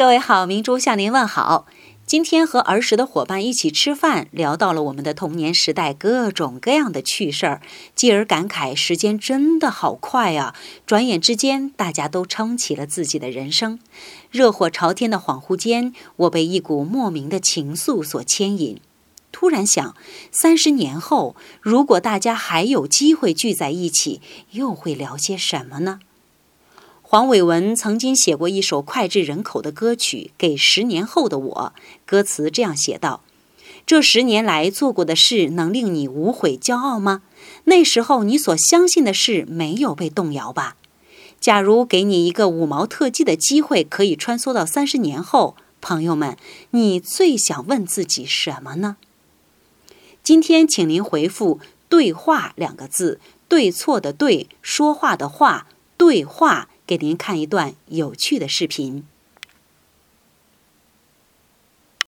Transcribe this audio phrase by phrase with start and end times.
[0.00, 1.66] 各位好，明珠向您问好。
[2.06, 7.60] 今天和儿时的伙伴一起吃饭，聊到了我们的童年时代各种各样的趣事儿，
[7.94, 10.54] 继而感慨时间真的好快啊！
[10.86, 13.78] 转眼之间，大家都撑起了自己的人生。
[14.30, 18.80] 热火朝天的恍惚间，我被一股莫名的情愫所牵引。
[19.30, 19.94] 突然想，
[20.32, 24.22] 三十年后，如果大家还有机会聚在一起，
[24.52, 26.00] 又会聊些什么呢？
[27.12, 31.72] 黄伟文曾经写过一首脍炙人口的歌曲《给十年后的我》，
[32.06, 33.24] 歌词这样写道
[33.84, 37.22] ：“这十年来做过的事，能令你无悔骄傲吗？
[37.64, 40.76] 那时候你所相信的事，没有被动摇吧？
[41.40, 46.36] 假如给你一个五毛特技的机会，可以穿梭到三十年后，朋友们，
[46.70, 48.98] 你最想问自己什么呢？
[50.22, 51.58] 今天，请您回复
[51.90, 53.18] ‘对话’两个字，
[53.48, 55.66] 对错的对，说话的话，
[56.10, 59.04] 对话。”给您看一段有趣的视频。